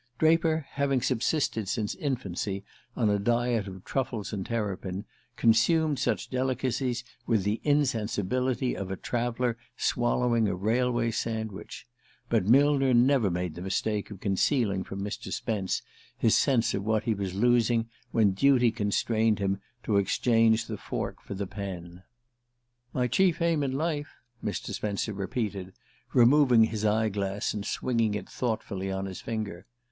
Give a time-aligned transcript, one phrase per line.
[0.17, 2.63] Draper, having subsisted since infancy
[2.95, 8.95] on a diet of truffles and terrapin, consumed such delicacies with the insensibility of a
[8.95, 11.85] traveller swallowing a railway sandwich;
[12.29, 15.31] but Millner never made the mistake of concealing from Mr.
[15.31, 15.83] Spence
[16.17, 21.21] his sense of what he was losing when duty constrained him to exchange the fork
[21.21, 22.01] for the pen.
[22.91, 24.09] "My chief aim in life!"
[24.43, 24.71] Mr.
[24.73, 25.73] Spence repeated,
[26.11, 29.67] removing his eye glass and swinging it thoughtfully on his finger.